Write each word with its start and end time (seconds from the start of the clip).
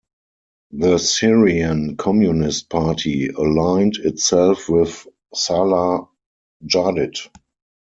The 0.71 0.97
Syrian 0.97 1.95
communist 1.95 2.69
party 2.71 3.27
aligned 3.29 3.97
itself 3.97 4.67
with 4.67 5.05
Salah 5.35 6.07
Jadid. 6.65 7.19